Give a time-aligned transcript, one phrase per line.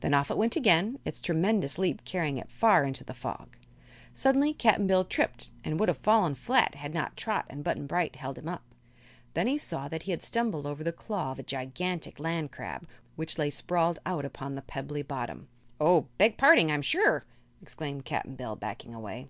[0.00, 3.56] Then off it went again, its tremendous leap carrying it far into the fog.
[4.12, 8.16] Suddenly Cap'n Bill tripped and would have fallen flat had not Trot and Button Bright
[8.16, 8.64] held him up.
[9.34, 12.88] Then he saw that he had stumbled over the claw of a gigantic land crab,
[13.14, 15.46] which lay sprawled out upon the pebbly bottom.
[15.80, 17.24] "Oh; beg parding, I'm sure!"
[17.62, 19.28] exclaimed Cap'n Bill backing away.